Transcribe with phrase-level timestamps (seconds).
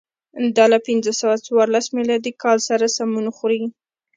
[0.57, 3.63] دا له پنځه سوه څوارلس میلادي کال سره سمون خوري.